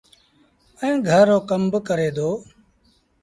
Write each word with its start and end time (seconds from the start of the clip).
ائيٚݩ 0.81 1.03
گھر 1.09 1.25
رو 1.31 1.37
با 1.41 1.47
ڪم 1.49 1.61
ڪري 1.87 2.09
دو۔ 2.17 2.29